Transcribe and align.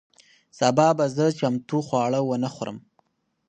سبا 0.59 0.87
به 0.97 1.05
زه 1.15 1.25
چمتو 1.39 1.77
خواړه 1.87 2.19
ونه 2.23 2.49
خورم. 2.55 2.77